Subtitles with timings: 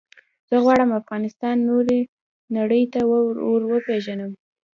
[0.49, 1.99] زه غواړم افغانستان نورې
[2.57, 2.99] نړی ته
[3.55, 4.31] وروپېژنم.